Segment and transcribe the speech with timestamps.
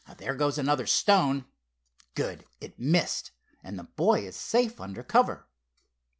[0.17, 1.45] "There goes another stone.
[2.15, 2.43] Good!
[2.59, 3.29] it missed,
[3.63, 5.45] and the boy is safe under cover."